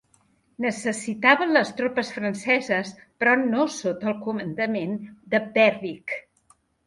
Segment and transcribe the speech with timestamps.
[0.63, 4.97] Necessitaven les tropes franceses, però no sota el comandament
[5.35, 6.17] de Berwick.